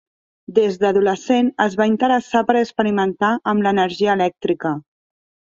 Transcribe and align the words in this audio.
Des 0.53 0.79
d'adolescent 0.83 1.51
es 1.67 1.77
va 1.81 1.87
interessar 1.91 2.43
per 2.49 2.57
experimentar 2.63 3.33
amb 3.53 3.67
l'energia 3.67 4.13
elèctrica. 4.19 4.77